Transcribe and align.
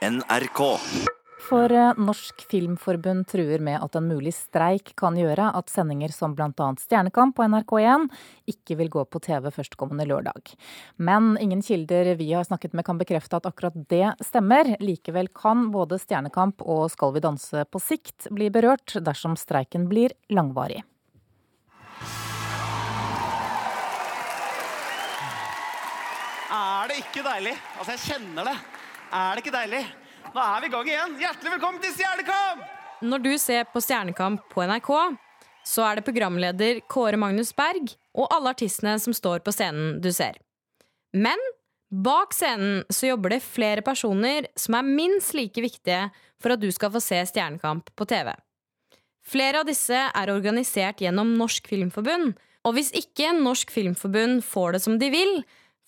NRK. 0.00 0.78
For 1.44 1.72
eh, 1.72 1.92
Norsk 2.00 2.40
Filmforbund 2.48 3.26
truer 3.28 3.60
med 3.60 3.82
at 3.84 3.96
en 3.98 4.06
mulig 4.08 4.32
streik 4.32 4.94
kan 4.96 5.16
gjøre 5.18 5.50
at 5.58 5.68
sendinger 5.68 6.12
som 6.14 6.32
bl.a. 6.36 6.68
Stjernekamp 6.80 7.36
på 7.36 7.44
NRK1 7.44 8.06
ikke 8.48 8.78
vil 8.80 8.88
gå 8.94 9.04
på 9.04 9.20
TV 9.20 9.50
førstkommende 9.52 10.06
lørdag. 10.08 10.54
Men 10.96 11.34
ingen 11.42 11.60
kilder 11.60 12.14
vi 12.16 12.30
har 12.32 12.48
snakket 12.48 12.72
med 12.72 12.88
kan 12.88 13.00
bekrefte 13.00 13.42
at 13.42 13.50
akkurat 13.50 13.76
det 13.92 14.14
stemmer. 14.24 14.72
Likevel 14.80 15.28
kan 15.36 15.68
både 15.74 16.00
Stjernekamp 16.00 16.64
og 16.64 16.86
Skal 16.94 17.16
vi 17.18 17.26
danse 17.28 17.68
på 17.68 17.84
sikt 17.84 18.30
bli 18.32 18.48
berørt 18.48 18.96
dersom 19.04 19.36
streiken 19.36 19.84
blir 19.92 20.16
langvarig. 20.32 20.80
Er 26.50 26.88
det 26.88 27.02
ikke 27.04 27.26
deilig? 27.26 27.58
Altså, 27.76 27.98
jeg 27.98 28.06
kjenner 28.08 28.54
det. 28.54 28.60
Er 29.10 29.34
det 29.34 29.42
ikke 29.42 29.50
deilig? 29.56 29.80
Nå 30.30 30.38
er 30.38 30.60
vi 30.62 30.68
i 30.68 30.70
gang 30.70 30.86
igjen. 30.86 31.14
Hjertelig 31.18 31.52
velkommen 31.56 31.82
til 31.82 31.90
Stjernekamp! 31.96 32.60
Når 33.02 33.22
du 33.24 33.32
ser 33.42 33.64
på 33.72 33.80
Stjernekamp 33.82 34.44
på 34.52 34.62
NRK, 34.70 34.90
så 35.66 35.86
er 35.88 35.98
det 35.98 36.04
programleder 36.06 36.78
Kåre 36.86 37.18
Magnus 37.18 37.50
Berg 37.58 37.90
og 38.14 38.28
alle 38.30 38.52
artistene 38.54 38.92
som 39.02 39.16
står 39.16 39.42
på 39.42 39.54
scenen 39.56 39.96
du 40.04 40.12
ser. 40.14 40.38
Men 41.10 41.42
bak 41.90 42.36
scenen 42.36 42.84
så 42.86 43.08
jobber 43.10 43.34
det 43.34 43.40
flere 43.42 43.82
personer 43.82 44.46
som 44.54 44.78
er 44.78 44.86
minst 44.86 45.34
like 45.34 45.58
viktige 45.58 46.04
for 46.38 46.54
at 46.54 46.62
du 46.62 46.68
skal 46.70 46.94
få 46.94 47.02
se 47.02 47.18
Stjernekamp 47.32 47.90
på 47.98 48.06
TV. 48.06 48.30
Flere 49.26 49.64
av 49.64 49.66
disse 49.66 50.04
er 50.06 50.34
organisert 50.36 51.02
gjennom 51.02 51.34
Norsk 51.40 51.66
Filmforbund, 51.72 52.38
og 52.62 52.78
hvis 52.78 52.94
ikke 52.94 53.34
Norsk 53.34 53.74
Filmforbund 53.74 54.44
får 54.46 54.78
det 54.78 54.84
som 54.86 55.02
de 55.02 55.10
vil, 55.10 55.40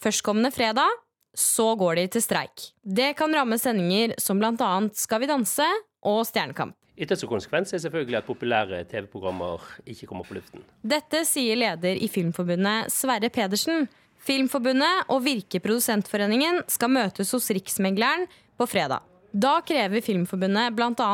førstkommende 0.02 0.50
fredag, 0.50 0.90
så 1.34 1.72
går 1.80 2.00
de 2.00 2.06
til 2.12 2.24
streik. 2.24 2.68
Det 2.84 3.12
kan 3.16 3.32
ramme 3.34 3.58
sendinger 3.60 4.14
som 4.20 4.40
bl.a. 4.40 4.70
Skal 4.96 5.22
vi 5.22 5.30
danse 5.30 5.66
og 6.04 6.22
Stjernekamp. 6.28 6.76
Ytterste 6.92 7.26
konsekvens 7.26 7.72
er 7.72 7.80
selvfølgelig 7.80 8.18
at 8.18 8.26
populære 8.28 8.82
TV-programmer 8.90 9.62
ikke 9.88 10.06
kommer 10.10 10.26
på 10.28 10.36
luften. 10.36 10.60
Dette 10.84 11.22
sier 11.24 11.56
leder 11.56 11.96
i 11.96 12.08
Filmforbundet 12.12 12.92
Sverre 12.92 13.30
Pedersen. 13.32 13.88
Filmforbundet 14.22 15.08
og 15.10 15.24
Virke 15.24 15.58
Produsentforeningen 15.62 16.60
skal 16.70 16.92
møtes 16.92 17.32
hos 17.34 17.48
Riksmegleren 17.50 18.28
på 18.60 18.68
fredag. 18.68 19.00
Da 19.32 19.56
krever 19.64 20.04
Filmforbundet 20.04 20.76
bl.a. 20.76 21.10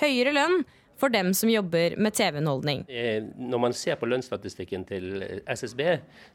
høyere 0.00 0.32
lønn 0.34 0.64
for 0.98 1.08
dem 1.14 1.34
som 1.34 1.50
jobber 1.50 1.96
med 1.96 2.14
TV-underholdning. 2.14 2.84
Eh, 2.88 3.22
Når 3.38 3.58
man 3.58 3.72
ser 3.72 3.94
på 3.96 4.06
lønnsstatistikken 4.06 4.84
til 4.88 5.22
SSB, 5.46 5.80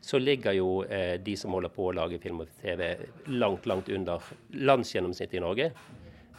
så 0.01 0.19
ligger 0.19 0.55
jo 0.55 0.83
eh, 0.83 1.19
de 1.19 1.35
som 1.37 1.51
holder 1.51 1.73
på 1.73 1.89
å 1.89 1.95
lage 1.95 2.19
film 2.23 2.39
og 2.45 2.53
TV 2.61 2.93
langt, 3.27 3.67
langt 3.67 3.89
under 3.89 4.23
landsgjennomsnittet 4.53 5.39
i 5.39 5.43
Norge. 5.43 5.71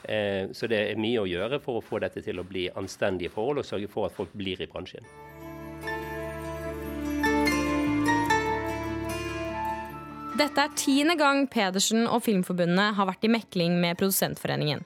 Eh, 0.08 0.48
Så 0.52 0.66
det 0.66 0.80
er 0.90 1.00
mye 1.00 1.20
å 1.20 1.28
gjøre 1.28 1.60
for 1.60 1.80
å 1.80 1.84
få 1.84 2.00
dette 2.00 2.24
til 2.24 2.40
å 2.40 2.48
bli 2.48 2.70
anstendige 2.72 3.32
forhold, 3.32 3.60
og 3.60 3.68
sørge 3.68 3.92
for 3.92 4.08
at 4.08 4.16
folk 4.16 4.32
blir 4.32 4.60
i 4.62 4.70
bransjen. 4.72 5.04
Dette 10.34 10.58
er 10.64 10.72
tiende 10.74 11.14
gang 11.14 11.44
Pedersen 11.46 12.08
og 12.08 12.24
Filmforbundet 12.24 12.96
har 12.96 13.06
vært 13.06 13.22
i 13.22 13.30
mekling 13.30 13.76
med 13.78 14.00
Produsentforeningen. 14.00 14.80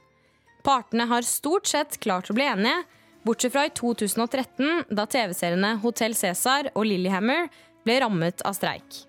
Partene 0.66 1.06
har 1.08 1.24
stort 1.24 1.70
sett 1.70 1.96
klart 2.04 2.28
å 2.28 2.34
bli 2.36 2.44
enige, 2.44 2.82
bortsett 3.26 3.52
fra 3.52 3.66
i 3.66 3.72
2013, 3.74 4.84
da 4.88 5.06
TV-seriene 5.06 5.74
Hotell 5.82 6.14
Cæsar 6.14 6.70
og 6.74 6.86
Lillehammer 6.88 7.48
ble 7.86 7.98
rammet 8.02 8.44
av 8.46 8.56
streik. 8.56 9.04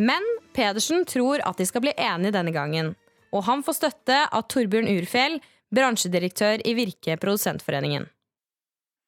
Men 0.00 0.24
Pedersen 0.56 1.04
tror 1.08 1.42
at 1.44 1.60
de 1.60 1.66
skal 1.68 1.84
bli 1.84 1.94
enige 1.96 2.34
denne 2.36 2.54
gangen, 2.54 2.94
og 3.30 3.44
han 3.46 3.64
får 3.66 3.76
støtte 3.78 4.22
av 4.32 4.46
Torbjørn 4.50 4.88
Urfjell, 4.94 5.38
bransjedirektør 5.70 6.64
i 6.66 6.74
Virke 6.74 7.14
Produsentforeningen. 7.20 8.08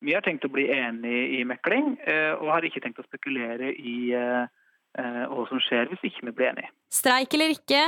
Vi 0.02 0.14
har 0.14 0.22
tenkt 0.26 0.44
å 0.46 0.50
bli 0.50 0.66
enige 0.74 1.22
i 1.38 1.42
mekling, 1.46 1.94
eh, 2.06 2.34
og 2.34 2.50
har 2.50 2.66
ikke 2.66 2.82
tenkt 2.82 3.00
å 3.02 3.06
spekulere 3.06 3.70
i 3.72 4.12
eh, 4.18 4.46
hva 5.30 5.44
som 5.48 5.60
skjer 5.62 5.88
hvis 5.90 6.02
ikke 6.10 6.26
vi 6.28 6.34
blir 6.38 6.50
enige. 6.52 6.72
Streik 6.92 7.34
eller 7.38 7.54
ikke, 7.54 7.82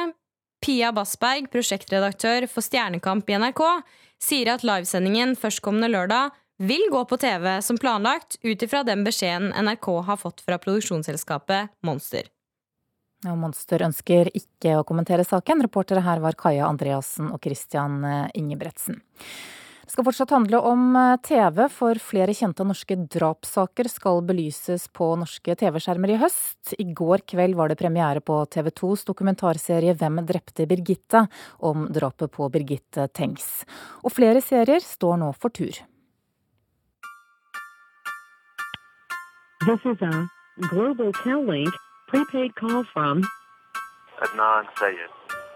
Pia 0.64 0.94
Bassberg, 0.96 1.50
prosjektredaktør 1.52 2.46
for 2.48 2.64
Stjernekamp 2.64 3.28
i 3.28 3.36
NRK, 3.42 3.60
sier 4.22 4.54
at 4.54 4.64
livesendingen 4.64 5.34
førstkommende 5.36 5.90
lørdag 5.92 6.32
vil 6.58 6.86
gå 6.90 7.04
på 7.04 7.16
TV 7.16 7.62
som 7.62 7.78
planlagt, 7.78 8.38
ut 8.42 8.62
ifra 8.62 8.84
den 8.86 9.04
beskjeden 9.04 9.52
NRK 9.54 9.90
har 10.06 10.20
fått 10.20 10.44
fra 10.46 10.58
produksjonsselskapet 10.58 11.74
Monster. 11.86 12.30
Og 13.24 13.40
Monster 13.40 13.82
ønsker 13.86 14.28
ikke 14.36 14.78
å 14.78 14.86
kommentere 14.86 15.24
saken. 15.24 15.62
Reportere 15.64 16.04
her 16.04 16.20
var 16.20 16.36
Kaja 16.38 16.68
Andreassen 16.68 17.32
og 17.32 17.40
Christian 17.44 18.02
eh, 18.04 18.32
Ingebretsen. 18.36 19.00
Det 19.84 19.92
skal 19.92 20.06
fortsatt 20.06 20.32
handle 20.32 20.60
om 20.64 20.96
eh, 20.96 21.14
TV, 21.24 21.62
for 21.72 22.00
flere 22.00 22.34
kjente 22.36 22.66
norske 22.68 22.96
drapssaker 23.16 23.88
skal 23.92 24.20
belyses 24.28 24.86
på 24.92 25.10
norske 25.20 25.56
TV-skjermer 25.60 26.14
i 26.14 26.20
høst. 26.20 26.74
I 26.76 26.86
går 26.96 27.24
kveld 27.32 27.56
var 27.56 27.72
det 27.72 27.78
premiere 27.80 28.20
på 28.24 28.38
TV 28.52 28.68
2s 28.72 29.06
dokumentarserie 29.08 29.96
Hvem 30.00 30.20
drepte 30.28 30.68
Birgitte? 30.68 31.26
om 31.64 31.88
drapet 31.92 32.32
på 32.32 32.48
Birgitte 32.52 33.08
Tengs. 33.08 33.64
Og 34.04 34.12
flere 34.12 34.44
serier 34.44 34.84
står 34.84 35.20
nå 35.24 35.32
for 35.36 35.54
tur. 35.54 35.80
This 39.66 39.80
is 39.86 40.02
a 40.02 40.28
Global 40.68 41.10
Tel-Link 41.22 41.72
prepaid 42.08 42.54
call 42.54 42.84
from 42.92 43.24
Adnan 44.20 44.66
Sayed. 44.78 45.08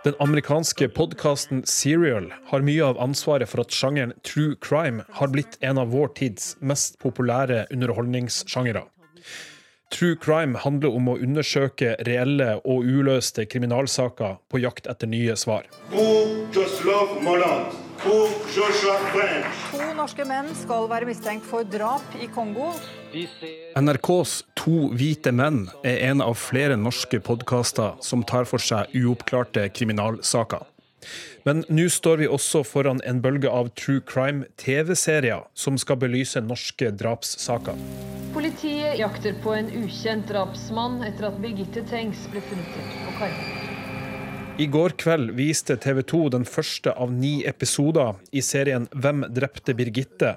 Den 0.04 0.14
amerikanske 0.18 0.88
podkasten 0.88 1.66
Serial 1.66 2.32
har 2.46 2.62
mye 2.64 2.84
av 2.86 2.96
ansvaret 3.04 3.50
for 3.50 3.60
at 3.60 3.74
sjangeren 3.74 4.14
true 4.24 4.56
crime 4.64 5.04
har 5.12 5.28
blitt 5.28 5.58
en 5.60 5.78
av 5.78 5.92
vår 5.92 6.08
tids 6.16 6.56
mest 6.60 6.96
populære 7.02 7.66
underholdningssjangere. 7.70 8.86
True 9.92 10.16
crime 10.16 10.56
handler 10.58 10.96
om 10.96 11.10
å 11.12 11.18
undersøke 11.18 11.96
reelle 12.08 12.54
og 12.64 12.88
uløste 12.88 13.44
kriminalsaker 13.44 14.38
på 14.48 14.62
jakt 14.64 14.88
etter 14.88 15.10
nye 15.10 15.36
svar. 15.36 15.68
To 19.68 19.84
norske 20.00 20.24
menn 20.32 20.48
skal 20.62 20.88
være 20.88 21.10
mistenkt 21.12 21.44
for 21.50 21.68
drap 21.76 22.16
i 22.22 22.30
Kongo. 22.32 22.72
NRKs 23.78 24.32
To 24.60 24.88
hvite 24.92 25.32
menn 25.32 25.66
er 25.86 26.02
en 26.10 26.20
av 26.24 26.34
flere 26.40 26.76
norske 26.76 27.20
podkaster 27.24 27.96
som 28.04 28.24
tar 28.26 28.48
for 28.48 28.62
seg 28.62 28.92
uoppklarte 28.96 29.68
kriminalsaker. 29.72 30.66
Men 31.46 31.62
nå 31.72 31.86
står 31.92 32.20
vi 32.22 32.28
også 32.28 32.64
foran 32.66 33.00
en 33.08 33.22
bølge 33.24 33.48
av 33.48 33.70
true 33.78 34.02
crime-TV-serier 34.04 35.46
som 35.56 35.78
skal 35.80 36.00
belyse 36.02 36.42
norske 36.44 36.90
drapssaker. 37.00 37.78
Politiet 38.34 38.98
jakter 39.00 39.38
på 39.44 39.54
en 39.56 39.70
ukjent 39.84 40.28
drapsmann 40.28 41.00
etter 41.06 41.30
at 41.30 41.40
Birgitte 41.42 41.86
Tengs 41.88 42.26
ble 42.32 42.44
funnet 42.50 42.76
drept 42.76 43.00
på 43.06 43.16
Karmøy. 43.22 43.57
I 44.58 44.66
går 44.66 44.96
kveld 44.98 45.36
viste 45.38 45.76
TV 45.78 46.00
2 46.02 46.18
den 46.34 46.44
første 46.48 46.90
av 46.98 47.12
ni 47.14 47.44
episoder 47.46 48.16
i 48.34 48.40
serien 48.42 48.88
Hvem 48.90 49.20
drepte 49.30 49.70
Birgitte?, 49.78 50.32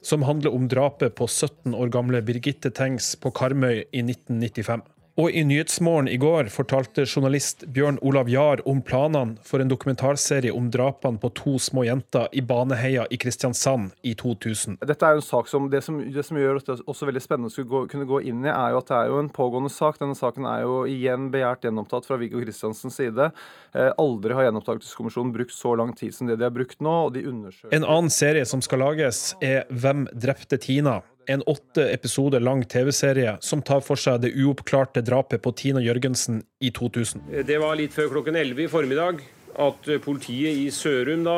som 0.00 0.24
handler 0.24 0.54
om 0.56 0.64
drapet 0.72 1.12
på 1.18 1.26
17 1.28 1.74
år 1.76 1.92
gamle 1.92 2.22
Birgitte 2.24 2.70
Tengs 2.72 3.10
på 3.20 3.34
Karmøy 3.36 3.82
i 3.84 4.00
1995. 4.00 4.80
Og 5.16 5.30
i 5.32 5.44
Nyhetsmorgen 5.48 6.10
i 6.12 6.18
går 6.20 6.50
fortalte 6.52 7.06
journalist 7.08 7.62
Bjørn 7.72 7.96
Olav 8.04 8.28
Jahr 8.28 8.60
om 8.68 8.82
planene 8.84 9.38
for 9.48 9.62
en 9.64 9.70
dokumentarserie 9.70 10.52
om 10.52 10.66
drapene 10.68 11.16
på 11.22 11.30
to 11.38 11.54
små 11.62 11.86
jenter 11.86 12.28
i 12.36 12.42
Baneheia 12.44 13.06
i 13.08 13.16
Kristiansand 13.16 13.94
i 14.04 14.12
2000. 14.12 14.76
Dette 14.84 15.08
er 15.08 15.16
jo 15.16 15.22
en 15.22 15.24
sak 15.24 15.48
som, 15.48 15.70
Det 15.72 15.80
som, 15.86 16.02
det 16.12 16.26
som 16.26 16.36
gjør 16.36 16.60
det 16.60 16.76
også 16.84 17.08
veldig 17.08 17.24
spennende 17.24 17.48
å 17.48 17.54
skulle 17.54 17.72
gå, 17.72 17.82
kunne 17.94 18.04
gå 18.04 18.20
inn 18.28 18.44
i, 18.44 18.52
er 18.52 18.76
jo 18.76 18.82
at 18.82 18.92
det 18.92 18.98
er 18.98 19.14
jo 19.14 19.22
en 19.22 19.32
pågående 19.40 19.72
sak. 19.72 19.96
Denne 20.04 20.18
saken 20.20 20.50
er 20.52 20.66
jo 20.66 20.76
igjen 20.84 21.30
begjært 21.32 21.64
gjenopptatt 21.64 22.10
fra 22.10 22.20
Viggo 22.20 22.44
Kristiansens 22.44 23.00
side. 23.00 23.32
Eh, 23.72 23.90
aldri 23.96 24.36
har 24.36 24.50
Gjenopptakelseskommisjonen 24.50 25.32
brukt 25.32 25.56
så 25.56 25.72
lang 25.80 25.96
tid 25.96 26.12
som 26.12 26.28
det 26.28 26.36
de 26.36 26.44
har 26.44 26.52
brukt 26.52 26.76
nå. 26.84 26.96
og 27.08 27.16
de 27.16 27.24
undersøker... 27.24 27.72
En 27.72 27.88
annen 27.88 28.12
serie 28.12 28.44
som 28.44 28.60
skal 28.60 28.84
lages, 28.84 29.30
er 29.40 29.64
Hvem 29.72 30.10
drepte 30.12 30.60
Tina? 30.60 31.00
En 31.26 31.42
åtte 31.42 31.88
episoder 31.90 32.40
lang 32.40 32.64
TV-serie 32.64 33.36
som 33.40 33.62
tar 33.62 33.80
for 33.82 33.98
seg 33.98 34.20
det 34.22 34.30
uoppklarte 34.38 35.02
drapet 35.02 35.42
på 35.42 35.52
Tina 35.58 35.82
Jørgensen 35.82 36.44
i 36.62 36.70
2000. 36.70 37.24
Det 37.46 37.58
var 37.58 37.74
litt 37.78 37.96
før 37.96 38.12
klokken 38.14 38.38
11 38.38 38.62
i 38.62 38.68
formiddag 38.70 39.24
at 39.66 39.88
politiet 40.04 40.54
i 40.54 40.70
Sørum 40.70 41.24
da 41.26 41.36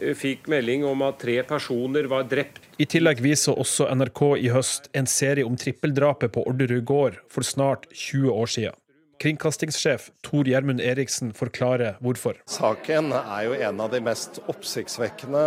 eh, 0.00 0.16
fikk 0.18 0.48
melding 0.50 0.82
om 0.88 1.04
at 1.06 1.20
tre 1.22 1.38
personer 1.46 2.10
var 2.10 2.26
drept. 2.26 2.64
I 2.82 2.88
tillegg 2.90 3.22
viser 3.22 3.58
også 3.60 3.86
NRK 3.94 4.22
i 4.40 4.50
høst 4.50 4.90
en 4.98 5.06
serie 5.10 5.46
om 5.46 5.58
trippeldrapet 5.60 6.34
på 6.34 6.44
Orderud 6.50 6.84
gård 6.88 7.20
for 7.30 7.46
snart 7.46 7.86
20 7.92 8.34
år 8.34 8.54
siden. 8.58 8.78
Kringkastingssjef 9.20 10.08
Tor 10.24 10.48
Gjermund 10.48 10.80
Eriksen 10.80 11.34
forklarer 11.36 11.98
hvorfor. 12.00 12.38
Saken 12.48 13.12
er 13.12 13.42
jo 13.44 13.58
en 13.68 13.82
av 13.84 13.92
de 13.92 14.00
mest 14.00 14.40
oppsiktsvekkende 14.48 15.42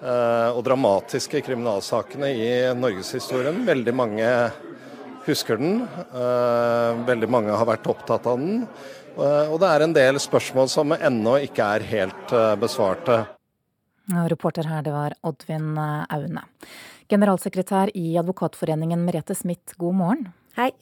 og 0.00 0.62
dramatiske 0.64 1.42
kriminalsakene 1.44 2.30
i 2.32 2.50
norgeshistorien. 2.72 3.58
Veldig 3.66 3.94
mange 3.94 4.28
husker 5.26 5.56
den. 5.56 5.82
eh, 5.82 7.04
veldig 7.06 7.28
mange 7.30 7.56
har 7.56 7.66
vært 7.66 7.88
opptatt 7.90 8.26
av 8.26 8.38
den. 8.38 8.66
Eh, 9.16 9.46
og 9.50 9.58
det 9.60 9.68
er 9.68 9.84
en 9.84 9.96
del 9.96 10.20
spørsmål 10.22 10.70
som 10.72 10.92
ennå 10.96 11.38
ikke 11.46 11.66
er 11.76 11.86
helt 11.90 12.32
eh, 12.32 12.54
besvarte. 12.60 13.24
Reporter 14.10 14.66
her, 14.66 14.82
det 14.82 14.92
var 14.92 15.14
Oddvin 15.22 15.76
Aune. 15.78 16.42
Generalsekretær 17.10 17.92
i 17.94 18.16
Advokatforeningen 18.18 19.04
Merete 19.06 19.36
Smith, 19.38 19.76
god 19.78 19.94
morgen. 19.94 20.32
Hei. 20.58 20.72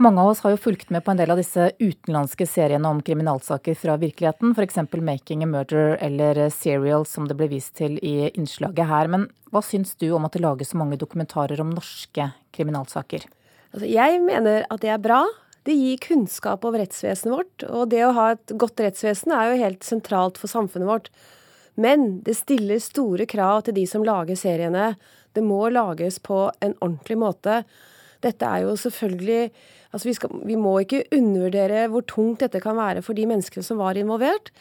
Mange 0.00 0.22
av 0.22 0.30
oss 0.30 0.38
har 0.40 0.54
jo 0.54 0.56
fulgt 0.56 0.88
med 0.88 1.02
på 1.04 1.12
en 1.12 1.18
del 1.20 1.28
av 1.28 1.36
disse 1.36 1.66
utenlandske 1.76 2.46
seriene 2.48 2.88
om 2.88 3.02
kriminalsaker 3.04 3.74
fra 3.76 3.98
virkeligheten, 4.00 4.54
f.eks. 4.56 4.78
'Making 4.96 5.42
a 5.44 5.46
Murder' 5.46 5.98
eller 6.00 6.48
'Serial', 6.48 7.04
som 7.04 7.26
det 7.28 7.36
ble 7.36 7.50
vist 7.50 7.74
til 7.76 7.98
i 8.00 8.30
innslaget 8.30 8.88
her. 8.88 9.10
Men 9.12 9.26
hva 9.52 9.60
syns 9.60 9.92
du 10.00 10.06
om 10.16 10.24
at 10.24 10.32
det 10.32 10.40
lages 10.40 10.72
så 10.72 10.78
mange 10.80 10.96
dokumentarer 10.96 11.60
om 11.60 11.74
norske 11.76 12.30
kriminalsaker? 12.56 13.26
Altså, 13.74 13.84
jeg 13.84 14.22
mener 14.24 14.64
at 14.70 14.80
det 14.80 14.88
er 14.88 15.04
bra. 15.04 15.26
Det 15.68 15.76
gir 15.76 16.00
kunnskap 16.00 16.64
om 16.64 16.78
rettsvesenet 16.80 17.36
vårt, 17.36 17.68
og 17.68 17.90
det 17.92 18.00
å 18.06 18.14
ha 18.16 18.30
et 18.32 18.56
godt 18.56 18.80
rettsvesen 18.80 19.36
er 19.36 19.50
jo 19.50 19.62
helt 19.66 19.84
sentralt 19.84 20.40
for 20.40 20.48
samfunnet 20.48 20.88
vårt. 20.88 21.10
Men 21.76 22.22
det 22.24 22.38
stiller 22.40 22.80
store 22.80 23.28
krav 23.28 23.66
til 23.68 23.76
de 23.76 23.84
som 23.84 24.00
lager 24.00 24.32
seriene. 24.32 24.94
Det 25.36 25.44
må 25.44 25.68
lages 25.68 26.16
på 26.24 26.46
en 26.64 26.72
ordentlig 26.80 27.20
måte. 27.20 27.60
Dette 28.24 28.48
er 28.48 28.64
jo 28.64 28.80
selvfølgelig 28.80 29.50
Altså 29.90 30.06
vi, 30.06 30.14
skal, 30.14 30.34
vi 30.46 30.58
må 30.58 30.76
ikke 30.84 31.02
undervurdere 31.16 31.88
hvor 31.90 32.04
tungt 32.06 32.44
dette 32.44 32.62
kan 32.62 32.78
være 32.78 33.02
for 33.02 33.18
de 33.18 33.26
menneskene 33.26 33.66
som 33.66 33.80
var 33.82 33.98
involvert. 33.98 34.52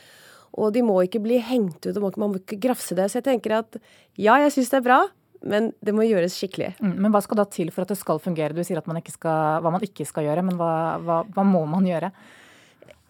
Og 0.58 0.74
de 0.74 0.81
må 0.81 0.96
ikke 1.06 1.22
bli 1.22 1.38
hengt 1.46 1.86
ut, 1.86 1.94
og 1.94 2.18
man 2.18 2.34
må 2.34 2.42
ikke 2.42 2.58
grafse 2.64 2.98
det. 2.98 3.06
Så 3.12 3.20
jeg 3.20 3.28
tenker 3.28 3.60
at 3.60 3.78
ja, 4.18 4.40
jeg 4.42 4.56
syns 4.56 4.72
det 4.74 4.80
er 4.80 4.88
bra, 4.88 5.00
men 5.46 5.70
det 5.86 5.94
må 5.96 6.08
gjøres 6.08 6.36
skikkelig. 6.40 6.74
Mm, 6.81 6.96
men 7.06 7.14
hva 7.14 7.22
skal 7.24 7.40
da 7.40 7.46
til 7.52 7.70
for 7.72 7.86
at 7.86 7.94
det 7.94 8.00
skal 8.00 8.22
fungere? 8.24 8.56
Du 8.58 8.64
sier 8.66 8.81
at 8.81 8.90
man 8.90 8.98
ikke 9.00 9.14
skal, 9.14 9.62
hva 9.64 9.72
man 9.76 9.86
ikke 9.86 10.08
skal 10.10 10.26
gjøre, 10.26 10.44
men 10.50 10.58
hva, 10.60 10.72
hva, 11.06 11.22
hva 11.36 11.46
må 11.48 11.62
man 11.70 11.86
gjøre? 11.88 12.10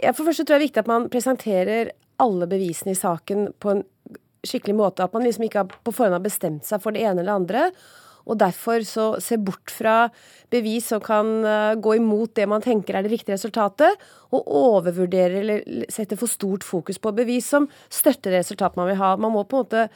Ja, 0.04 0.12
for 0.12 0.28
først 0.28 0.44
tror 0.44 0.56
jeg 0.56 0.60
det 0.60 0.60
er 0.60 0.68
viktig 0.68 0.84
at 0.84 0.92
man 0.92 1.08
presenterer 1.12 1.94
alle 2.20 2.48
bevisene 2.52 2.94
i 2.94 3.00
saken 3.00 3.50
på 3.60 3.74
en 3.74 3.86
skikkelig 4.46 4.76
måte. 4.76 5.08
At 5.08 5.16
man 5.16 5.26
liksom 5.26 5.48
ikke 5.48 5.66
på 5.72 5.96
forhånd 5.96 6.20
har 6.20 6.24
bestemt 6.24 6.68
seg 6.68 6.84
for 6.84 6.96
det 6.96 7.08
ene 7.08 7.24
eller 7.24 7.40
andre 7.40 7.66
og 8.30 8.38
derfor 8.40 8.86
så 8.86 9.08
se 9.24 9.40
bort 9.42 9.74
fra 9.74 10.08
bevis 10.54 10.90
som 10.92 11.02
kan 11.04 11.32
eh, 11.46 11.76
gå 11.82 11.96
imot 11.98 12.36
det 12.38 12.48
man 12.50 12.64
tenker 12.64 12.98
er 12.98 13.06
det 13.06 13.14
riktige 13.14 13.36
resultatet, 13.36 13.98
og 14.30 14.46
overvurdere 14.46 15.42
eller 15.42 15.90
sette 15.92 16.18
for 16.20 16.30
stort 16.30 16.66
fokus 16.66 17.02
på 17.02 17.14
bevis 17.18 17.50
som 17.50 17.68
støtter 17.90 18.34
det 18.34 18.44
resultatet 18.44 18.80
man 18.80 18.92
vil 18.92 19.00
ha. 19.02 19.16
Man 19.18 19.34
må 19.34 19.46
på 19.46 19.58
en 19.58 19.66
måte 19.66 19.88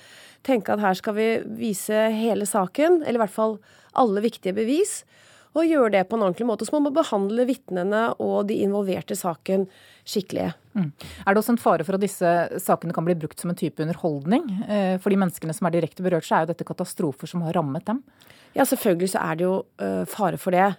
tenke 0.43 0.73
at 0.73 0.83
her 0.83 0.97
skal 0.99 1.17
vi 1.17 1.27
vise 1.61 2.07
hele 2.13 2.49
saken, 2.49 3.03
eller 3.03 3.21
i 3.21 3.25
hvert 3.25 3.37
fall 3.37 3.59
alle 3.93 4.25
viktige 4.25 4.57
bevis 4.57 5.03
og 5.53 5.69
gjøre 5.69 5.91
det 5.93 6.03
på 6.09 6.17
en 6.17 6.25
ordentlig 6.25 6.47
måte. 6.49 6.65
Så 6.65 6.73
man 6.75 6.87
må 6.87 6.93
behandle 6.95 7.45
vitnene 7.49 8.03
og 8.23 8.47
de 8.49 8.57
involverte 8.65 9.13
i 9.13 9.19
saken 9.19 9.67
skikkelig. 10.01 10.49
Mm. 10.73 10.89
Er 11.23 11.29
det 11.29 11.41
også 11.41 11.53
en 11.53 11.61
fare 11.61 11.85
for 11.85 11.97
at 11.97 12.03
disse 12.03 12.31
sakene 12.63 12.95
kan 12.95 13.05
bli 13.05 13.15
brukt 13.21 13.39
som 13.41 13.53
en 13.53 13.59
type 13.59 13.83
underholdning? 13.83 14.47
Eh, 14.65 14.95
for 15.03 15.13
de 15.13 15.19
menneskene 15.21 15.53
som 15.55 15.69
er 15.69 15.75
direkte 15.77 16.05
berørt, 16.05 16.25
så 16.27 16.39
er 16.39 16.45
jo 16.45 16.53
dette 16.53 16.67
katastrofer 16.67 17.29
som 17.29 17.45
har 17.45 17.53
rammet 17.57 17.85
dem. 17.89 18.01
Ja, 18.57 18.65
selvfølgelig 18.69 19.13
så 19.13 19.21
er 19.21 19.37
det 19.37 19.47
jo 19.47 19.55
uh, 19.81 20.03
fare 20.09 20.37
for 20.41 20.53
det. 20.53 20.73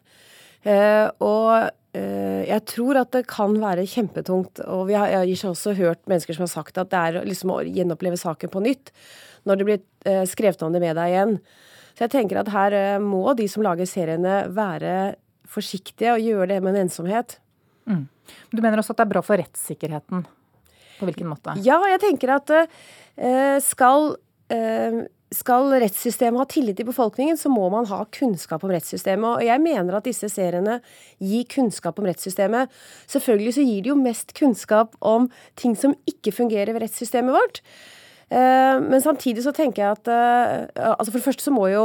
Uh, 0.67 1.09
og 1.23 1.71
jeg 1.95 2.59
tror 2.67 2.99
at 2.99 3.13
det 3.15 3.21
kan 3.31 3.53
være 3.63 3.85
kjempetungt. 3.87 4.59
Og 4.67 4.89
vi 4.89 4.97
har, 4.99 5.13
jeg 5.13 5.37
har 5.39 5.53
også 5.53 5.77
hørt 5.79 6.01
mennesker 6.11 6.35
som 6.35 6.43
har 6.43 6.51
sagt 6.51 6.81
at 6.83 6.89
det 6.91 6.99
er 6.99 7.29
liksom 7.29 7.53
å 7.55 7.61
gjenoppleve 7.63 8.19
saken 8.19 8.51
på 8.51 8.63
nytt 8.65 8.91
når 9.47 9.61
det 9.61 9.67
blir 9.69 10.25
skrevet 10.27 10.65
om 10.67 10.75
det 10.75 10.81
med 10.83 10.99
deg 10.99 11.13
igjen. 11.13 11.37
Så 11.95 12.07
jeg 12.07 12.15
tenker 12.15 12.43
at 12.43 12.51
her 12.55 12.75
eh, 12.75 13.03
må 13.03 13.23
de 13.39 13.47
som 13.51 13.63
lager 13.65 13.89
seriene 13.89 14.45
være 14.55 15.15
forsiktige 15.51 16.15
og 16.17 16.25
gjøre 16.25 16.51
det 16.55 16.61
med 16.65 16.75
en 16.75 16.87
ensomhet. 16.87 17.39
Mm. 17.87 18.07
Du 18.51 18.63
mener 18.63 18.81
også 18.81 18.95
at 18.95 19.03
det 19.03 19.07
er 19.07 19.13
bra 19.13 19.23
for 19.25 19.41
rettssikkerheten? 19.41 20.25
På 20.99 21.09
hvilken 21.09 21.29
måte? 21.31 21.57
Ja, 21.65 21.79
jeg 21.91 22.01
tenker 22.03 22.37
at 22.37 22.51
uh, 22.55 23.57
skal, 23.63 24.15
uh, 24.55 25.01
skal 25.35 25.75
rettssystemet 25.83 26.41
ha 26.41 26.47
tillit 26.51 26.81
i 26.81 26.87
befolkningen, 26.87 27.39
så 27.39 27.51
må 27.53 27.67
man 27.73 27.89
ha 27.91 28.01
kunnskap 28.15 28.65
om 28.65 28.73
rettssystemet. 28.73 29.27
Og 29.29 29.45
jeg 29.45 29.63
mener 29.63 29.99
at 29.99 30.07
disse 30.09 30.31
seriene 30.33 30.79
gir 31.23 31.49
kunnskap 31.51 31.99
om 32.01 32.09
rettssystemet. 32.09 32.73
Selvfølgelig 33.11 33.59
så 33.59 33.67
gir 33.67 33.85
de 33.85 33.93
jo 33.93 33.99
mest 34.01 34.33
kunnskap 34.39 34.97
om 35.03 35.29
ting 35.61 35.77
som 35.79 35.97
ikke 36.11 36.35
fungerer 36.35 36.73
ved 36.75 36.87
rettssystemet 36.87 37.37
vårt. 37.37 37.61
Eh, 38.35 38.81
men 38.83 39.03
samtidig 39.03 39.45
så 39.45 39.53
tenker 39.55 39.85
jeg 39.85 39.99
at 39.99 40.11
eh, 40.11 40.93
altså 40.97 41.13
For 41.13 41.21
det 41.21 41.27
første 41.29 41.47
så 41.47 41.55
må 41.55 41.69
jo 41.71 41.85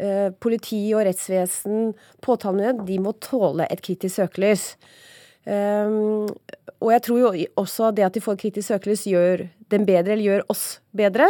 eh, 0.00 0.30
politi 0.40 0.80
og 0.96 1.04
rettsvesen, 1.08 1.92
påtalemyndighet, 2.24 2.86
de 2.88 3.00
må 3.02 3.12
tåle 3.20 3.68
et 3.68 3.82
kritisk 3.84 4.22
søkelys. 4.22 4.72
Og 5.42 6.90
jeg 6.92 7.02
tror 7.02 7.18
jo 7.18 7.30
også 7.58 7.88
det 7.90 8.04
at 8.06 8.14
de 8.14 8.22
får 8.22 8.38
kritisk 8.38 8.68
søkelys, 8.70 9.08
gjør 9.10 9.48
dem 9.74 9.86
bedre, 9.88 10.14
eller 10.14 10.28
gjør 10.28 10.44
oss 10.54 10.66
bedre. 10.94 11.26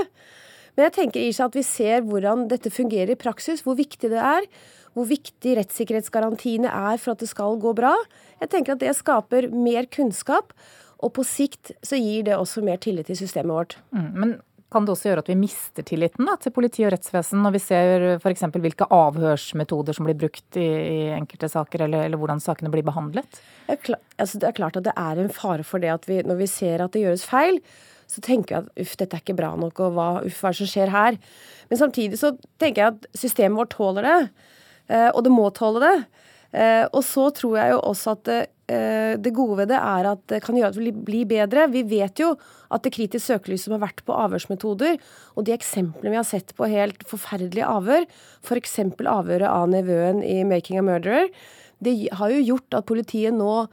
Men 0.76 0.86
jeg 0.88 0.94
tenker 0.98 1.24
Isha, 1.24 1.48
at 1.48 1.56
vi 1.56 1.64
ser 1.64 2.04
hvordan 2.04 2.44
dette 2.50 2.72
fungerer 2.72 3.14
i 3.14 3.18
praksis, 3.20 3.64
hvor 3.64 3.76
viktig 3.78 4.12
det 4.12 4.20
er. 4.20 4.44
Hvor 4.92 5.08
viktig 5.08 5.56
rettssikkerhetsgarantiene 5.56 6.68
er 6.68 7.00
for 7.00 7.14
at 7.14 7.24
det 7.24 7.30
skal 7.30 7.56
gå 7.60 7.72
bra. 7.76 7.94
Jeg 8.44 8.52
tenker 8.52 8.76
at 8.76 8.84
det 8.84 8.92
skaper 8.98 9.48
mer 9.48 9.88
kunnskap, 9.92 10.52
og 11.02 11.14
på 11.16 11.24
sikt 11.26 11.72
så 11.84 11.96
gir 11.96 12.28
det 12.28 12.36
også 12.36 12.62
mer 12.64 12.80
tillit 12.84 13.08
til 13.08 13.18
systemet 13.24 13.56
vårt. 13.56 13.78
Mm, 13.96 14.10
men 14.12 14.34
kan 14.72 14.86
det 14.86 14.94
også 14.94 15.10
gjøre 15.10 15.22
at 15.22 15.30
vi 15.30 15.36
mister 15.38 15.84
tilliten 15.86 16.26
da, 16.28 16.34
til 16.40 16.54
politi 16.54 16.84
og 16.86 16.92
rettsvesen 16.94 17.42
når 17.44 17.54
vi 17.56 17.60
ser 17.62 18.06
f.eks. 18.16 18.44
hvilke 18.56 18.88
avhørsmetoder 18.92 19.96
som 19.96 20.08
blir 20.08 20.19
brukt 20.19 20.58
i, 20.60 20.66
i 20.66 20.98
enkelte 21.14 21.50
saker, 21.52 21.86
eller, 21.86 22.06
eller, 22.08 22.20
hvordan 22.20 22.42
sakene 22.42 22.72
blir 22.72 22.86
behandlet? 22.86 23.40
Det 23.69 23.76
er, 23.76 23.82
klart, 23.90 24.04
altså 24.16 24.40
det 24.42 24.48
er, 24.48 24.56
klart 24.58 24.78
at 24.80 24.88
det 24.88 24.96
er 24.96 25.22
en 25.22 25.32
fare 25.32 25.66
for 25.66 25.82
det 25.82 25.92
at 25.94 26.08
vi, 26.08 26.22
når 26.26 26.40
vi 26.40 26.50
ser 26.50 26.84
at 26.84 26.96
det 26.96 27.04
gjøres 27.04 27.26
feil, 27.28 27.60
så 28.12 28.24
tenker 28.24 28.56
jeg 28.56 28.64
at 28.64 28.82
uff, 28.84 28.96
dette 29.00 29.16
er 29.16 29.24
ikke 29.24 29.38
bra 29.38 29.52
nok, 29.60 29.84
og 29.84 29.94
hva, 29.96 30.08
uff, 30.26 30.40
hva 30.42 30.50
er 30.50 30.56
det 30.56 30.62
som 30.62 30.72
skjer 30.72 30.92
her? 30.92 31.20
Men 31.70 31.80
samtidig 31.80 32.20
så 32.20 32.34
tenker 32.60 32.82
jeg 32.82 32.96
at 32.96 33.06
systemet 33.16 33.60
vårt 33.60 33.76
tåler 33.76 34.08
det, 34.08 34.19
eh, 34.92 35.08
og 35.12 35.22
det 35.24 35.32
må 35.32 35.46
tåle 35.56 35.84
det. 35.84 35.94
Eh, 36.52 36.84
og 36.90 37.00
så 37.06 37.30
tror 37.32 37.56
jeg 37.60 37.72
jo 37.72 37.84
også 37.92 38.16
at 38.19 38.32
det, 38.72 39.30
eh, 39.30 39.34
gode 39.36 39.58
ved 39.62 39.70
det 39.72 39.78
er 39.78 40.08
at 40.12 40.22
det 40.32 40.42
kan 40.44 40.56
gjøre 40.56 40.72
at 40.72 40.78
vi 40.80 40.92
blir 40.92 41.28
bedre. 41.28 41.69
Vi 41.72 41.82
vet 41.82 42.22
jo 42.22 42.32
at 42.72 42.82
det 42.82 42.94
kritiske 42.94 43.34
søkelyset 43.34 43.69
som 43.69 43.76
har 43.76 43.84
vært 43.86 44.04
på 44.06 44.16
avhørsmetoder, 44.16 44.98
og 45.36 45.46
de 45.46 45.54
eksemplene 45.54 46.12
vi 46.12 46.20
har 46.20 46.28
sett 46.28 46.54
på 46.56 46.69
helt 46.70 47.04
forferdelige 47.08 47.69
avhør, 47.69 48.06
f.eks. 48.42 48.78
avhøret 49.00 49.48
av 49.48 49.69
nevøen 49.69 50.22
i 50.24 50.42
'Making 50.44 50.78
a 50.78 50.82
Murderer', 50.82 51.30
det 51.82 52.08
har 52.14 52.30
jo 52.30 52.54
gjort 52.54 52.74
at 52.78 52.86
politiet 52.86 53.34
nå 53.34 53.69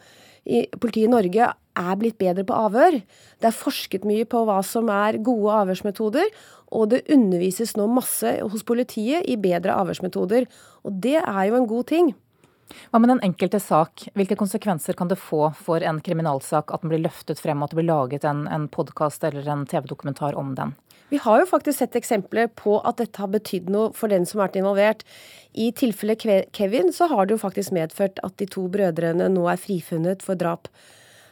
i, 0.49 0.65
politiet 0.81 1.07
i 1.07 1.11
Norge 1.11 1.49
er 1.79 1.97
blitt 1.99 2.17
bedre 2.17 2.45
på 2.47 2.55
avhør. 2.57 2.99
Det 3.39 3.49
er 3.49 3.55
forsket 3.55 4.07
mye 4.07 4.25
på 4.29 4.41
hva 4.47 4.59
som 4.65 4.89
er 4.89 5.19
gode 5.23 5.53
avhørsmetoder, 5.61 6.31
og 6.75 6.89
det 6.93 7.05
undervises 7.13 7.75
nå 7.77 7.87
masse 7.91 8.33
hos 8.41 8.65
politiet 8.67 9.27
i 9.29 9.37
bedre 9.39 9.77
avhørsmetoder. 9.77 10.49
Og 10.85 10.97
det 11.03 11.19
er 11.21 11.43
jo 11.49 11.59
en 11.59 11.69
god 11.69 11.89
ting. 11.93 12.11
Hva 12.89 12.99
med 13.01 13.11
den 13.11 13.23
enkelte 13.25 13.59
sak? 13.61 14.07
Hvilke 14.17 14.37
konsekvenser 14.39 14.97
kan 14.97 15.09
det 15.09 15.19
få 15.21 15.49
for 15.57 15.83
en 15.85 16.01
kriminalsak 16.05 16.73
at 16.73 16.83
den 16.83 16.93
blir 16.93 17.03
løftet 17.03 17.41
frem, 17.41 17.61
og 17.61 17.69
at 17.69 17.73
det 17.73 17.81
blir 17.81 17.89
laget 17.89 18.27
en, 18.27 18.45
en 18.47 18.67
podkast 18.71 19.23
eller 19.25 19.47
en 19.49 19.65
TV-dokumentar 19.69 20.37
om 20.39 20.53
den? 20.57 20.75
Vi 21.09 21.17
har 21.17 21.39
jo 21.41 21.47
faktisk 21.49 21.79
sett 21.79 21.97
eksempler 21.97 22.51
på 22.53 22.75
at 22.85 22.99
dette 23.01 23.17
har 23.17 23.31
betydd 23.33 23.71
noe 23.73 23.89
for 23.97 24.13
den 24.13 24.27
som 24.29 24.39
har 24.39 24.49
vært 24.49 24.59
involvert. 24.61 25.03
I 25.57 25.71
tilfellet 25.73 26.21
Kevin 26.53 26.93
så 26.93 27.09
har 27.09 27.25
det 27.25 27.33
jo 27.37 27.41
faktisk 27.41 27.73
medført 27.73 28.21
at 28.25 28.37
de 28.37 28.45
to 28.45 28.67
brødrene 28.69 29.31
nå 29.33 29.47
er 29.49 29.61
frifunnet 29.61 30.21
for 30.25 30.37
drap. 30.37 30.69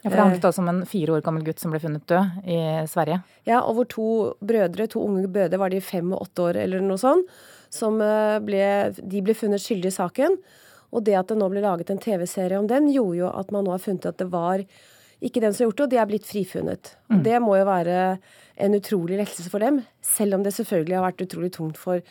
Ja, 0.02 0.10
for 0.10 0.16
Det 0.16 0.24
handlet 0.24 0.48
altså 0.50 0.64
om 0.64 0.72
en 0.72 0.86
fire 0.90 1.14
år 1.18 1.24
gammel 1.26 1.46
gutt 1.46 1.62
som 1.62 1.74
ble 1.74 1.82
funnet 1.84 2.06
død 2.10 2.50
i 2.50 2.60
Sverige? 2.90 3.22
Ja, 3.46 3.62
og 3.62 3.78
hvor 3.78 3.90
to 3.92 4.10
brødre, 4.42 4.88
to 4.90 5.04
unge 5.04 5.30
brødre, 5.30 5.62
var 5.62 5.74
de 5.74 5.82
fem 5.82 6.10
og 6.14 6.26
åtte 6.26 6.50
år 6.50 6.62
eller 6.64 6.82
noe 6.86 7.02
sånt, 7.02 7.30
som 7.74 8.02
eh, 8.02 8.38
ble, 8.42 8.64
de 8.98 9.22
ble 9.26 9.36
funnet 9.38 9.62
skyldige 9.62 9.94
i 9.94 9.98
saken. 9.98 10.38
Og 10.96 11.04
det 11.08 11.18
at 11.20 11.32
det 11.32 11.40
nå 11.40 11.50
ble 11.52 11.64
laget 11.64 11.92
en 11.92 12.02
TV-serie 12.02 12.60
om 12.60 12.68
den, 12.70 12.92
gjorde 12.94 13.22
jo 13.22 13.32
at 13.32 13.52
man 13.54 13.68
nå 13.68 13.74
har 13.76 13.84
funnet 13.84 14.08
at 14.10 14.20
det 14.22 14.30
var 14.32 14.64
ikke 15.18 15.42
den 15.42 15.54
som 15.54 15.64
har 15.64 15.72
gjort 15.72 15.80
det, 15.80 15.86
og 15.88 15.94
de 15.94 16.00
er 16.02 16.10
blitt 16.12 16.28
frifunnet. 16.30 16.92
Mm. 17.10 17.22
Det 17.26 17.38
må 17.42 17.56
jo 17.58 17.68
være 17.68 18.02
en 18.64 18.78
utrolig 18.78 19.18
lettelse 19.18 19.50
for 19.54 19.64
dem, 19.64 19.82
selv 20.06 20.38
om 20.38 20.44
det 20.46 20.54
selvfølgelig 20.56 20.98
har 20.98 21.08
vært 21.08 21.24
utrolig 21.26 21.50
tungt 21.56 21.80
for 21.82 22.04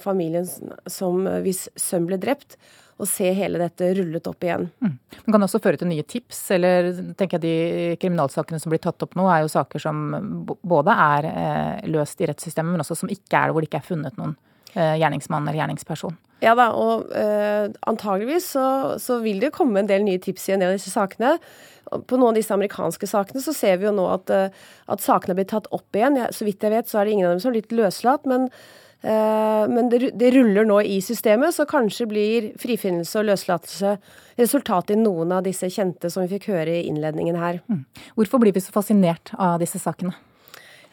familien 0.00 0.48
som 0.90 1.28
hvis 1.44 1.68
sønn 1.78 2.08
ble 2.08 2.18
drept, 2.20 2.56
å 2.94 3.06
se 3.10 3.26
hele 3.34 3.58
dette 3.58 3.88
rullet 3.98 4.26
opp 4.30 4.44
igjen. 4.46 4.68
Mm. 4.78 4.94
Det 5.26 5.32
kan 5.34 5.44
også 5.44 5.60
føre 5.62 5.78
til 5.80 5.90
nye 5.90 6.06
tips, 6.06 6.40
eller 6.54 6.88
tenker 7.18 7.40
jeg 7.40 7.44
de 7.44 7.96
kriminalsakene 8.02 8.60
som 8.62 8.70
blir 8.70 8.82
tatt 8.82 9.02
opp 9.02 9.16
nå, 9.18 9.26
er 9.28 9.42
jo 9.42 9.50
saker 9.50 9.82
som 9.82 10.02
både 10.46 10.94
er 11.04 11.28
eh, 11.30 11.86
løst 11.90 12.22
i 12.22 12.30
rettssystemet, 12.30 12.70
men 12.70 12.84
også 12.86 12.96
som 13.02 13.10
ikke 13.10 13.34
er 13.34 13.50
det, 13.50 13.56
hvor 13.56 13.64
det 13.64 13.70
ikke 13.70 13.82
er 13.82 13.88
funnet 13.90 14.20
noen 14.20 14.36
Eh, 14.74 14.96
gjerningsmann 14.98 15.48
eller 15.48 15.58
gjerningsperson. 15.58 16.16
Ja 16.42 16.54
da, 16.58 16.70
og 16.76 17.12
uh, 17.14 17.70
antageligvis 17.88 18.50
så, 18.56 18.66
så, 19.00 19.20
vil 19.24 19.40
det 19.42 19.54
komme 19.54 19.80
en 19.80 19.90
del 19.90 20.04
nye 20.06 20.20
tips 20.22 20.48
i 20.48 20.56
en 20.56 20.64
del 20.64 20.74
av 20.74 20.78
disse 20.78 20.92
sakene. 20.92 21.36
På 21.84 22.18
noen 22.18 22.32
av 22.32 22.38
disse 22.40 22.54
amerikanske 22.54 23.06
sakene 23.08 23.42
så 23.44 23.54
ser 23.54 23.78
vi 23.78 23.86
jo 23.88 23.94
nå 23.94 24.06
at, 24.12 24.32
uh, 24.32 24.72
at 24.90 25.04
sakene 25.04 25.36
blir 25.38 25.48
tatt 25.50 25.70
opp 25.74 25.96
igjen. 25.96 26.18
Ja, 26.20 26.30
så 26.34 26.48
vidt 26.48 26.64
jeg 26.64 26.74
vet 26.74 26.90
så 26.90 27.00
er 27.00 27.06
det 27.06 27.16
ingen 27.16 27.28
av 27.28 27.36
dem 27.36 27.44
som 27.44 27.52
har 27.52 27.58
blitt 27.58 27.76
løslatt, 27.76 28.28
men, 28.30 28.50
uh, 29.06 29.64
men 29.70 29.88
det, 29.92 30.10
det, 30.18 30.34
ruller 30.34 30.68
nå 30.68 30.82
i 30.82 30.98
systemet, 31.04 31.56
så 31.56 31.68
kanskje 31.70 32.10
blir 32.10 32.52
frifinnelse 32.60 33.22
og 33.22 33.30
løslatelse 33.30 33.96
resultatet 34.42 34.96
i 34.98 35.00
noen 35.00 35.38
av 35.38 35.46
disse 35.46 35.70
kjente 35.70 36.10
som 36.12 36.26
vi 36.26 36.34
fikk 36.36 36.50
høre 36.52 36.80
i 36.80 36.86
innledningen 36.90 37.40
her. 37.40 37.62
Mm. 37.70 37.84
Hvorfor 38.18 38.42
blir 38.42 38.56
vi 38.56 38.64
så 38.64 38.74
fascinert 38.74 39.32
av 39.38 39.60
disse 39.62 39.80
sakene? 39.80 40.16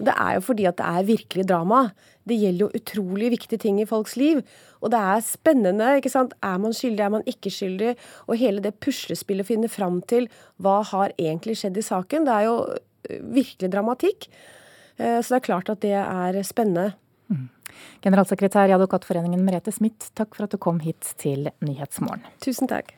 Og 0.02 0.08
det 0.10 0.16
er 0.18 0.38
jo 0.38 0.46
fordi 0.50 0.66
at 0.66 0.80
det 0.82 0.88
er 0.90 1.08
virkelig 1.08 1.46
drama. 1.50 1.82
Det 2.28 2.38
gjelder 2.38 2.66
jo 2.66 2.82
utrolig 2.82 3.32
viktige 3.36 3.62
ting 3.62 3.80
i 3.82 3.88
folks 3.90 4.16
liv. 4.18 4.42
Og 4.82 4.92
det 4.94 5.00
er 5.00 5.26
spennende. 5.26 5.96
ikke 5.98 6.10
sant? 6.10 6.34
Er 6.44 6.58
man 6.58 6.74
skyldig, 6.74 7.06
er 7.06 7.14
man 7.14 7.28
ikke 7.30 7.54
skyldig? 7.54 7.96
Og 8.28 8.40
hele 8.42 8.64
det 8.66 8.80
puslespillet 8.82 9.46
å 9.46 9.52
finne 9.54 9.70
fram 9.70 10.02
til 10.10 10.28
hva 10.62 10.82
har 10.92 11.14
egentlig 11.18 11.60
skjedd 11.62 11.78
i 11.78 11.86
saken. 11.86 12.26
Det 12.26 12.34
er 12.34 12.48
jo 12.50 12.58
øh, 12.74 13.22
virkelig 13.38 13.72
dramatikk. 13.72 14.30
Eh, 14.98 15.20
så 15.22 15.36
det 15.36 15.42
er 15.42 15.50
klart 15.50 15.70
at 15.74 15.84
det 15.86 15.98
er 15.98 16.42
spennende. 16.48 16.96
Mm. 17.30 17.50
Generalsekretær 18.04 18.70
i 18.70 18.76
Advokatforeningen 18.76 19.46
Merete 19.46 19.74
Smith, 19.74 20.12
takk 20.18 20.34
for 20.36 20.46
at 20.46 20.54
du 20.54 20.62
kom 20.62 20.82
hit 20.84 21.14
til 21.22 21.50
Nyhetsmorgen. 21.64 22.26
Tusen 22.44 22.70
takk. 22.70 22.96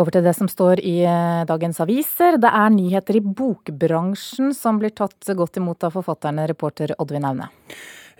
Over 0.00 0.14
til 0.14 0.24
det 0.24 0.32
som 0.32 0.48
står 0.48 0.80
i 0.86 1.02
eh, 1.04 1.44
dagens 1.48 1.80
aviser. 1.84 2.38
Det 2.40 2.48
er 2.48 2.72
nyheter 2.72 3.18
i 3.18 3.20
bokbransjen 3.20 4.54
som 4.56 4.78
blir 4.80 4.94
tatt 4.96 5.28
godt 5.36 5.58
imot 5.60 5.84
av 5.84 5.92
forfatterne, 5.98 6.46
reporter 6.48 6.94
Oddvin 6.96 7.26
Aune. 7.28 7.50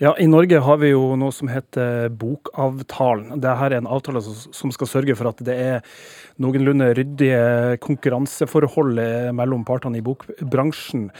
Ja, 0.00 0.12
I 0.20 0.26
Norge 0.28 0.60
har 0.64 0.80
vi 0.80 0.92
jo 0.94 1.14
noe 1.20 1.32
som 1.32 1.48
heter 1.52 2.08
Bokavtalen. 2.16 3.34
Dette 3.36 3.66
er 3.66 3.76
en 3.76 3.88
avtale 3.88 4.20
som 4.24 4.72
skal 4.72 4.88
sørge 4.88 5.16
for 5.16 5.28
at 5.28 5.40
det 5.44 5.56
er 5.60 5.96
noenlunde 6.40 6.88
ryddige 6.96 7.76
konkurranseforhold 7.84 9.00
mellom 9.36 9.64
partene 9.68 10.00
i 10.00 10.04
bokbransjen 10.04 11.10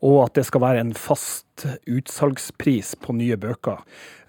og 0.00 0.22
at 0.24 0.38
det 0.38 0.46
skal 0.48 0.62
være 0.64 0.80
en 0.80 0.94
fast 0.96 1.66
utsalgspris 1.90 2.94
på 3.02 3.14
nye 3.18 3.36
bøker. 3.40 3.82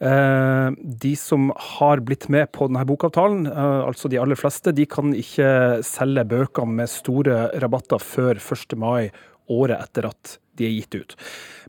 Eh, 0.04 0.76
de 0.82 1.14
som 1.20 1.50
har 1.78 2.04
blitt 2.04 2.28
med 2.34 2.52
på 2.52 2.68
denne 2.68 2.84
bokavtalen, 2.88 3.48
eh, 3.48 3.82
altså 3.88 4.12
de 4.12 4.20
aller 4.20 4.40
fleste, 4.40 4.76
de 4.76 4.86
kan 4.86 5.16
ikke 5.16 5.82
selge 5.88 6.28
bøkene 6.28 6.82
med 6.82 6.92
store 6.92 7.46
rabatter 7.64 8.04
før 8.04 8.42
1. 8.42 8.76
mai 8.76 9.12
året 9.52 9.80
etter 9.80 10.08
at 10.12 10.38
de 10.60 10.68
er 10.68 10.76
gitt 10.76 10.96
ut. 10.96 11.16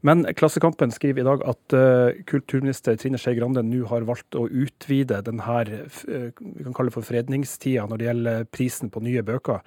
Men 0.07 0.25
Klassekampen 0.37 0.93
skriver 0.95 1.23
i 1.23 1.27
dag 1.27 1.45
at 1.47 1.75
uh, 1.79 2.23
kulturminister 2.29 2.99
Trine 2.99 3.21
Skei 3.23 3.37
Grande 3.39 3.63
nå 3.65 3.85
har 3.91 4.07
valgt 4.07 4.37
å 4.39 4.49
utvide 4.51 5.23
denne 5.25 5.59
vi 5.63 6.65
kan 6.67 6.75
kalle 6.75 6.91
det 6.91 6.97
for 6.97 7.07
fredningstida 7.07 7.87
når 7.89 8.01
det 8.01 8.09
gjelder 8.09 8.49
prisen 8.51 8.91
på 8.93 9.03
nye 9.07 9.23
bøker. 9.27 9.63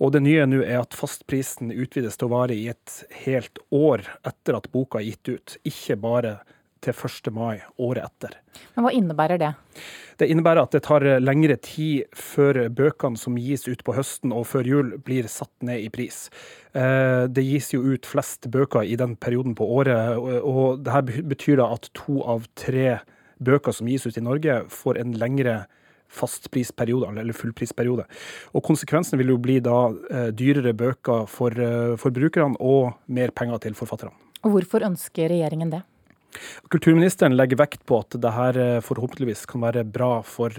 Og 0.00 0.14
det 0.14 0.22
nye 0.24 0.46
nå 0.48 0.62
er 0.64 0.80
at 0.80 0.96
fastprisen 0.96 1.72
utvides 1.74 2.16
til 2.16 2.30
å 2.30 2.32
vare 2.32 2.56
i 2.56 2.70
et 2.72 3.02
helt 3.26 3.60
år 3.74 4.06
etter 4.26 4.56
at 4.56 4.70
boka 4.72 5.00
er 5.00 5.10
gitt 5.10 5.28
ut, 5.28 5.56
ikke 5.68 5.98
bare 6.00 6.38
til 6.80 6.96
1. 6.96 7.28
mai 7.36 7.60
året 7.76 8.06
etter. 8.06 8.38
Men 8.72 8.86
Hva 8.86 8.92
innebærer 8.96 9.40
det? 9.40 9.50
Det 10.20 10.28
innebærer 10.32 10.62
at 10.64 10.72
det 10.72 10.82
tar 10.86 11.04
lengre 11.20 11.58
tid 11.60 12.08
før 12.16 12.62
bøkene 12.72 13.20
som 13.20 13.36
gis 13.40 13.66
ut 13.68 13.84
på 13.84 13.92
høsten 13.96 14.32
og 14.36 14.46
før 14.48 14.68
jul, 14.68 14.94
blir 15.04 15.28
satt 15.28 15.52
ned 15.64 15.84
i 15.84 15.90
pris. 15.92 16.28
Eh, 16.72 17.26
det 17.28 17.44
gis 17.44 17.72
jo 17.74 17.82
ut 17.84 18.08
flest 18.08 18.48
bøker 18.52 18.88
i 18.88 18.96
den 19.00 19.18
perioden 19.20 19.56
på 19.56 19.68
året, 19.80 20.16
og 20.40 20.80
dette 20.86 21.24
betyr 21.28 21.60
at 21.64 21.90
to 21.96 22.22
av 22.24 22.48
tre 22.56 23.02
bøker 23.40 23.76
som 23.76 23.88
gis 23.88 24.08
ut 24.08 24.16
i 24.16 24.24
Norge, 24.24 24.62
får 24.72 25.00
en 25.00 25.12
lengre 25.20 25.58
tid 25.64 25.76
fastprisperiode, 26.10 27.10
eller 27.20 27.36
fullprisperiode. 27.36 28.06
Og 28.54 28.64
Konsekvensen 28.66 29.20
vil 29.20 29.32
jo 29.34 29.38
bli 29.42 29.60
da 29.64 29.78
eh, 30.10 30.28
dyrere 30.36 30.74
bøker 30.76 31.28
for 31.30 31.54
eh, 31.54 31.94
forbrukerne 32.00 32.58
og 32.60 32.98
mer 33.14 33.32
penger 33.36 33.62
til 33.66 33.78
forfatterne. 33.78 34.14
Og 34.44 34.56
Hvorfor 34.56 34.86
ønsker 34.86 35.30
regjeringen 35.30 35.72
det? 35.72 35.84
Kulturministeren 36.70 37.34
legger 37.34 37.58
vekt 37.58 37.82
på 37.90 37.98
at 38.04 38.14
det 38.22 38.34
her 38.34 38.58
eh, 38.58 38.82
forhåpentligvis 38.86 39.46
kan 39.50 39.64
være 39.66 39.86
bra 39.86 40.12
for 40.26 40.54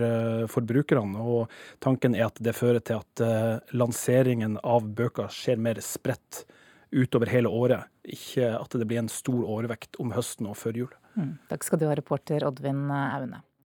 forbrukerne. 0.51 1.19
og 1.19 1.51
Tanken 1.83 2.15
er 2.15 2.29
at 2.29 2.41
det 2.43 2.55
fører 2.57 2.83
til 2.83 3.01
at 3.01 3.75
lanseringen 3.75 4.59
av 4.63 4.87
bøker 4.87 5.31
skjer 5.31 5.59
mer 5.59 5.79
spredt 5.83 6.45
utover 6.91 7.31
hele 7.31 7.47
året. 7.47 7.87
Ikke 8.03 8.49
at 8.57 8.75
det 8.75 8.87
blir 8.89 8.99
en 8.99 9.11
stor 9.11 9.45
overvekt 9.45 9.95
om 10.01 10.11
høsten 10.15 10.49
og 10.49 10.57
før 10.59 10.83
jul. 10.83 10.91
Mm, 11.15 11.37
takk 11.51 11.63
skal 11.67 11.79
du 11.79 11.87
ha, 11.87 11.95
reporter 11.95 12.43
Oddvin 12.47 12.87
Aune. 12.91 13.43